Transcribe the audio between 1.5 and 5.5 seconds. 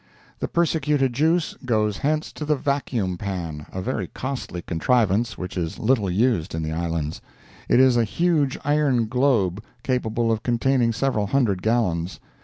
goes hence to the "vacuum pan"—a very costly contrivance